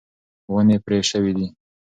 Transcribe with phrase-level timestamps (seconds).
[0.53, 1.47] ونې پرې شوې دي.